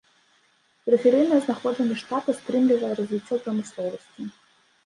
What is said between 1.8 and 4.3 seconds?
штата стрымлівае развіццё прамысловасці.